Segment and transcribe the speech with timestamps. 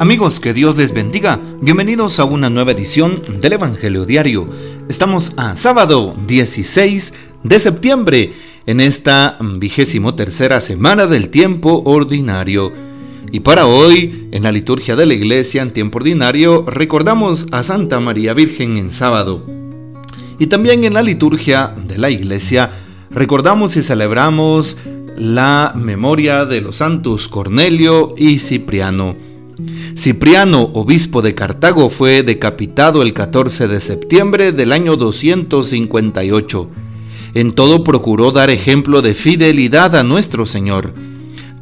[0.00, 1.38] Amigos, que Dios les bendiga.
[1.60, 4.46] Bienvenidos a una nueva edición del Evangelio Diario.
[4.88, 8.32] Estamos a sábado 16 de septiembre,
[8.64, 12.72] en esta vigésimo tercera semana del tiempo ordinario.
[13.30, 18.00] Y para hoy, en la liturgia de la iglesia en tiempo ordinario, recordamos a Santa
[18.00, 19.44] María Virgen en sábado.
[20.38, 22.72] Y también en la liturgia de la iglesia,
[23.10, 24.78] recordamos y celebramos
[25.18, 29.28] la memoria de los santos Cornelio y Cipriano.
[29.96, 36.70] Cipriano, obispo de Cartago, fue decapitado el 14 de septiembre del año 258.
[37.34, 40.92] En todo procuró dar ejemplo de fidelidad a nuestro Señor.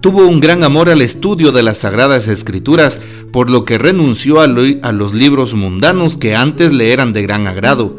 [0.00, 3.00] Tuvo un gran amor al estudio de las Sagradas Escrituras,
[3.32, 7.96] por lo que renunció a, los libros mundanos que antes le eran de gran agrado.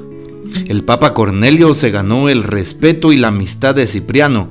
[0.67, 4.47] El Papa Cornelio se ganó el respeto y la amistad de Cipriano,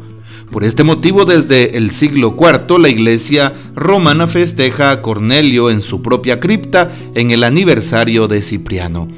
[0.51, 6.01] por este motivo, desde el siglo IV, la iglesia romana festeja a Cornelio en su
[6.01, 9.09] propia cripta en el aniversario de Cipriano.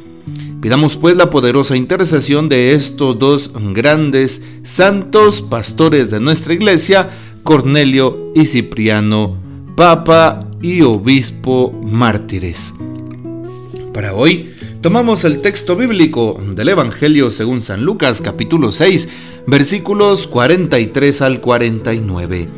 [0.60, 7.10] Pidamos pues la poderosa intercesión de estos dos grandes santos pastores de nuestra iglesia,
[7.44, 9.38] Cornelio y Cipriano,
[9.76, 12.74] Papa y Obispo mártires.
[13.94, 14.49] Para hoy
[14.80, 19.08] tomamos el texto bíblico del Evangelio según San Lucas capítulo 6
[19.46, 22.48] versículos 43 al 49.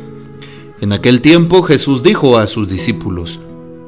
[0.79, 3.39] En aquel tiempo Jesús dijo a sus discípulos,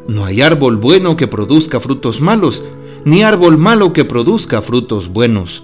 [0.07, 2.63] No hay árbol bueno que produzca frutos malos,
[3.05, 5.63] ni árbol malo que produzca frutos buenos.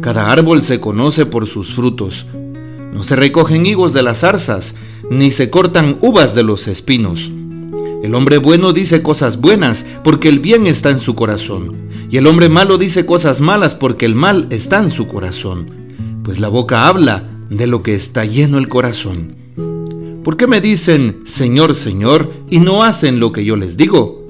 [0.00, 2.26] Cada árbol se conoce por sus frutos.
[2.92, 4.76] No se recogen higos de las zarzas,
[5.10, 7.30] ni se cortan uvas de los espinos.
[8.02, 11.83] El hombre bueno dice cosas buenas porque el bien está en su corazón,
[12.14, 16.38] y el hombre malo dice cosas malas porque el mal está en su corazón pues
[16.38, 19.34] la boca habla de lo que está lleno el corazón.
[20.22, 24.22] ¿Por qué me dicen Señor, Señor y no hacen lo que yo les digo?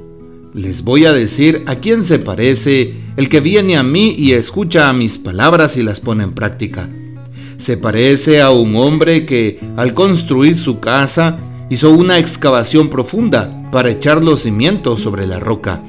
[0.55, 4.89] Les voy a decir a quién se parece el que viene a mí y escucha
[4.89, 6.89] a mis palabras y las pone en práctica.
[7.59, 11.37] Se parece a un hombre que, al construir su casa,
[11.69, 15.83] hizo una excavación profunda para echar los cimientos sobre la roca.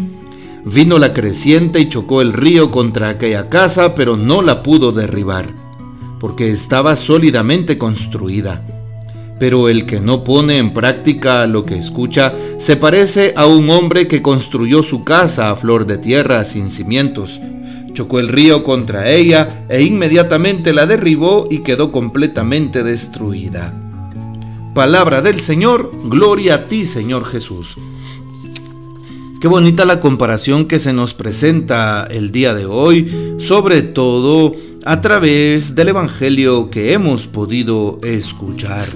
[0.65, 5.65] Vino la creciente y chocó el río contra aquella casa, pero no la pudo derribar
[6.19, 8.65] porque estaba sólidamente construida.
[9.39, 14.07] Pero el que no pone en práctica lo que escucha se parece a un hombre
[14.07, 17.39] que construyó su casa a flor de tierra sin cimientos.
[17.93, 23.73] Chocó el río contra ella e inmediatamente la derribó y quedó completamente destruida.
[24.73, 27.77] Palabra del Señor, gloria a ti Señor Jesús.
[29.45, 35.01] Qué bonita la comparación que se nos presenta el día de hoy, sobre todo a
[35.01, 38.87] través del Evangelio que hemos podido escuchar.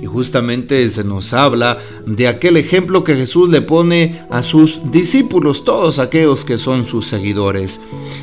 [0.00, 1.76] Y justamente se nos habla
[2.06, 7.06] de aquel ejemplo que Jesús le pone a sus discípulos, todos aquellos que son sus
[7.06, 7.78] seguidores.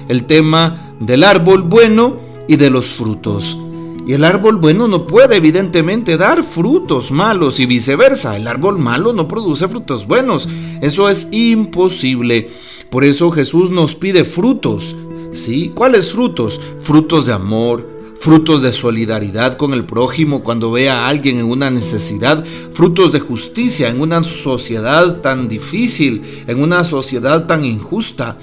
[0.07, 3.59] El tema del árbol bueno y de los frutos.
[4.09, 8.35] Y el árbol bueno no puede evidentemente dar frutos malos y viceversa.
[8.35, 10.49] El árbol malo no produce frutos buenos.
[10.81, 12.49] Eso es imposible.
[12.89, 14.95] Por eso Jesús nos pide frutos
[15.31, 15.71] ¿Sí?
[15.75, 16.59] ¿Cuáles frutos?
[16.79, 17.87] Frutos de amor,
[18.19, 22.43] frutos de solidaridad con el prójimo cuando ve a alguien en una necesidad,
[22.73, 28.39] frutos de justicia en una sociedad tan difícil, en una sociedad tan injusta.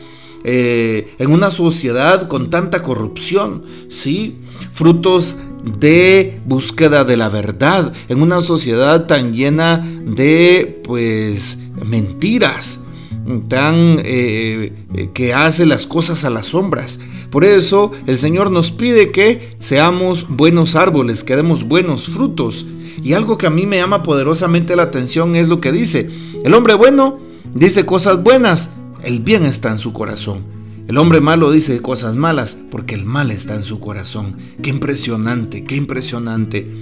[0.49, 4.37] Eh, en una sociedad con tanta corrupción, ¿sí?
[4.73, 12.81] Frutos de búsqueda de la verdad, en una sociedad tan llena de, pues, mentiras,
[13.49, 17.01] tan eh, eh, que hace las cosas a las sombras.
[17.31, 22.65] Por eso el Señor nos pide que seamos buenos árboles, que demos buenos frutos.
[23.03, 26.09] Y algo que a mí me llama poderosamente la atención es lo que dice.
[26.45, 27.19] El hombre bueno
[27.53, 28.71] dice cosas buenas,
[29.03, 30.56] el bien está en su corazón.
[30.89, 34.37] El hombre malo dice cosas malas porque el mal está en su corazón.
[34.63, 36.73] Qué impresionante, qué impresionante.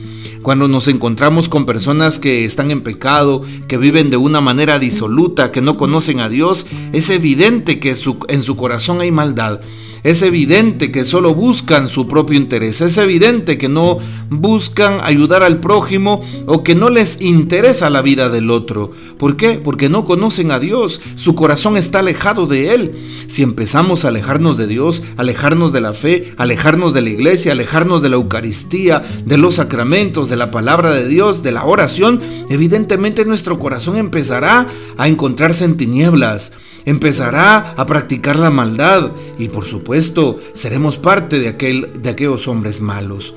[0.42, 5.52] Cuando nos encontramos con personas que están en pecado, que viven de una manera disoluta,
[5.52, 7.96] que no conocen a Dios, es evidente que
[8.28, 9.60] en su corazón hay maldad.
[10.02, 12.82] Es evidente que solo buscan su propio interés.
[12.82, 13.96] Es evidente que no
[14.40, 18.92] buscan ayudar al prójimo o que no les interesa la vida del otro.
[19.18, 19.54] ¿Por qué?
[19.54, 21.00] Porque no conocen a Dios.
[21.16, 22.92] Su corazón está alejado de Él.
[23.28, 28.02] Si empezamos a alejarnos de Dios, alejarnos de la fe, alejarnos de la iglesia, alejarnos
[28.02, 33.24] de la Eucaristía, de los sacramentos, de la palabra de Dios, de la oración, evidentemente
[33.24, 34.66] nuestro corazón empezará
[34.96, 36.52] a encontrarse en tinieblas
[36.84, 42.80] empezará a practicar la maldad y por supuesto seremos parte de, aquel, de aquellos hombres
[42.80, 43.34] malos.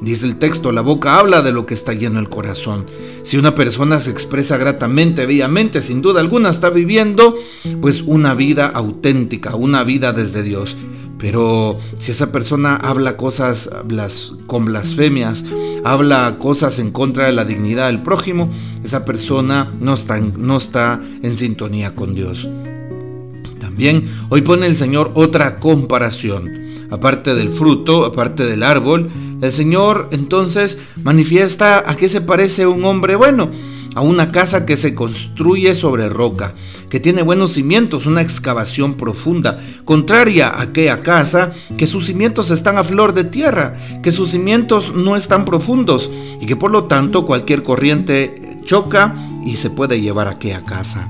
[0.00, 2.86] Dice el texto, la boca habla de lo que está lleno el corazón.
[3.22, 7.34] Si una persona se expresa gratamente, bellamente, sin duda alguna está viviendo
[7.82, 10.76] pues una vida auténtica, una vida desde Dios.
[11.18, 13.68] Pero si esa persona habla cosas
[14.46, 15.44] con blasfemias,
[15.84, 18.50] habla cosas en contra de la dignidad del prójimo,
[18.82, 22.48] esa persona no está, no está en sintonía con Dios.
[23.58, 26.48] También hoy pone el Señor otra comparación.
[26.90, 29.10] Aparte del fruto, aparte del árbol,
[29.40, 33.50] el Señor entonces manifiesta a qué se parece un hombre bueno
[33.94, 36.52] a una casa que se construye sobre roca,
[36.88, 42.78] que tiene buenos cimientos, una excavación profunda, contraria a aquella casa que sus cimientos están
[42.78, 46.10] a flor de tierra, que sus cimientos no están profundos
[46.40, 49.14] y que por lo tanto cualquier corriente choca
[49.44, 51.08] y se puede llevar a aquella casa.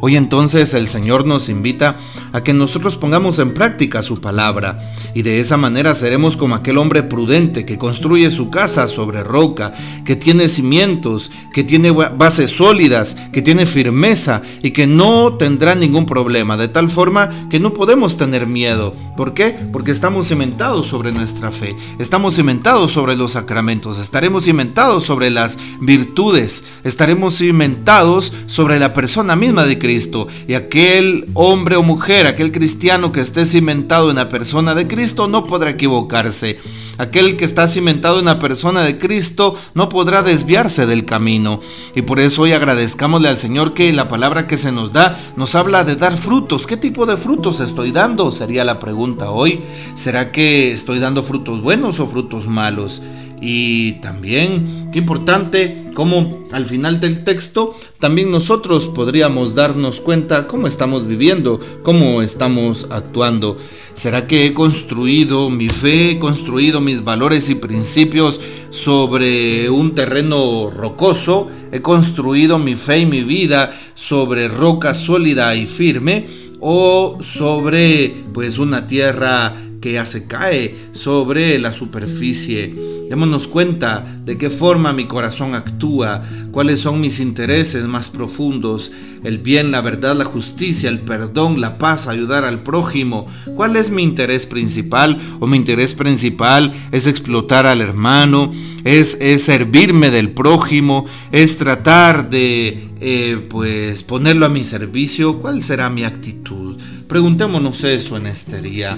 [0.00, 1.96] Hoy entonces el Señor nos invita
[2.32, 4.78] a que nosotros pongamos en práctica su palabra
[5.12, 9.72] y de esa manera seremos como aquel hombre prudente que construye su casa sobre roca,
[10.04, 16.06] que tiene cimientos, que tiene bases sólidas, que tiene firmeza y que no tendrá ningún
[16.06, 18.94] problema, de tal forma que no podemos tener miedo.
[19.16, 19.56] ¿Por qué?
[19.72, 25.58] Porque estamos cimentados sobre nuestra fe, estamos cimentados sobre los sacramentos, estaremos cimentados sobre las
[25.80, 30.28] virtudes, estaremos cimentados sobre la persona misma de Cristo Cristo.
[30.46, 35.28] Y aquel hombre o mujer, aquel cristiano que esté cimentado en la persona de Cristo,
[35.28, 36.58] no podrá equivocarse.
[36.98, 41.60] Aquel que está cimentado en la persona de Cristo no podrá desviarse del camino.
[41.94, 45.54] Y por eso hoy agradezcámosle al Señor que la palabra que se nos da nos
[45.54, 46.66] habla de dar frutos.
[46.66, 48.30] ¿Qué tipo de frutos estoy dando?
[48.30, 49.62] Sería la pregunta hoy.
[49.94, 53.00] ¿Será que estoy dando frutos buenos o frutos malos?
[53.40, 60.66] Y también, qué importante, como al final del texto, también nosotros podríamos darnos cuenta cómo
[60.66, 63.58] estamos viviendo, cómo estamos actuando.
[63.94, 68.40] ¿Será que he construido mi fe, he construido mis valores y principios
[68.70, 71.48] sobre un terreno rocoso?
[71.72, 76.26] ¿He construido mi fe y mi vida sobre roca sólida y firme?
[76.60, 82.97] ¿O sobre pues una tierra que ya se cae sobre la superficie?
[83.08, 88.92] Démonos cuenta de qué forma mi corazón actúa, cuáles son mis intereses más profundos,
[89.24, 93.26] el bien, la verdad, la justicia, el perdón, la paz, ayudar al prójimo.
[93.56, 95.18] ¿Cuál es mi interés principal?
[95.40, 98.52] ¿O mi interés principal es explotar al hermano?
[98.84, 101.06] ¿Es, es servirme del prójimo?
[101.32, 105.40] ¿Es tratar de eh, pues ponerlo a mi servicio?
[105.40, 106.76] ¿Cuál será mi actitud?
[107.08, 108.96] Preguntémonos eso en este día.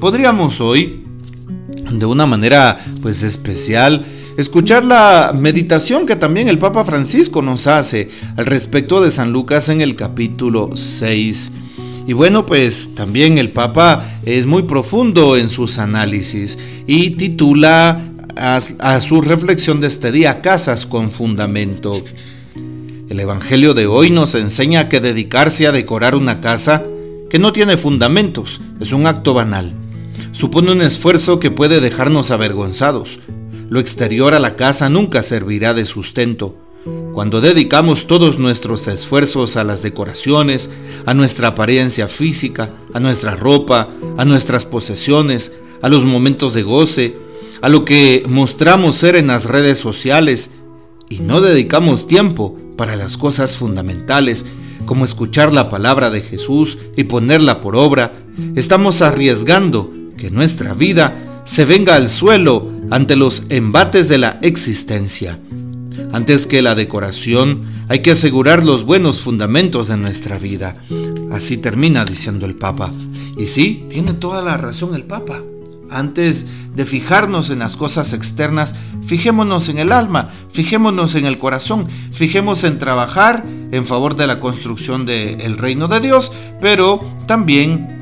[0.00, 1.04] Podríamos hoy
[1.98, 4.04] de una manera pues especial
[4.36, 9.68] escuchar la meditación que también el Papa Francisco nos hace al respecto de San Lucas
[9.68, 11.52] en el capítulo 6.
[12.06, 18.02] Y bueno, pues también el Papa es muy profundo en sus análisis y titula
[18.36, 22.02] a, a, su reflexión de este día Casas con Fundamento.
[23.08, 26.82] El Evangelio de hoy nos enseña que dedicarse a decorar una casa
[27.30, 29.81] que no tiene fundamentos es un acto banal
[30.32, 33.20] supone un esfuerzo que puede dejarnos avergonzados.
[33.68, 36.56] Lo exterior a la casa nunca servirá de sustento.
[37.12, 40.70] Cuando dedicamos todos nuestros esfuerzos a las decoraciones,
[41.06, 47.16] a nuestra apariencia física, a nuestra ropa, a nuestras posesiones, a los momentos de goce,
[47.60, 50.50] a lo que mostramos ser en las redes sociales,
[51.08, 54.46] y no dedicamos tiempo para las cosas fundamentales,
[54.86, 58.14] como escuchar la palabra de Jesús y ponerla por obra,
[58.56, 59.92] estamos arriesgando
[60.22, 65.36] que nuestra vida se venga al suelo ante los embates de la existencia.
[66.12, 70.76] Antes que la decoración, hay que asegurar los buenos fundamentos de nuestra vida.
[71.32, 72.92] Así termina diciendo el Papa.
[73.36, 75.42] Y sí, tiene toda la razón el Papa.
[75.90, 81.88] Antes de fijarnos en las cosas externas, fijémonos en el alma, fijémonos en el corazón,
[82.12, 88.01] fijemos en trabajar en favor de la construcción del reino de Dios, pero también